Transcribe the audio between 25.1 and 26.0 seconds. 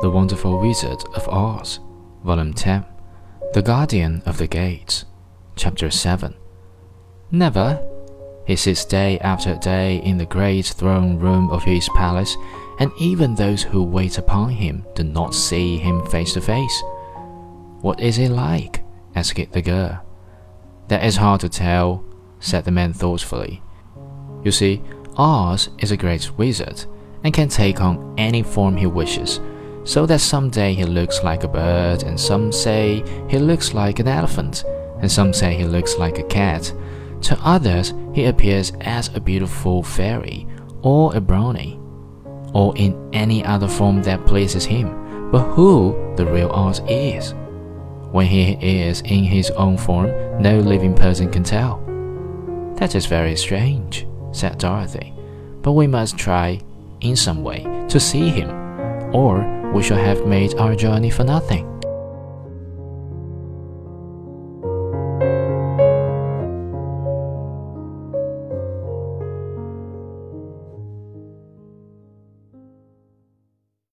Oz is a